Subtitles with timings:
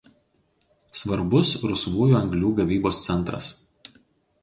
[1.01, 3.55] Svarbus rusvųjų anglių gavybos centras.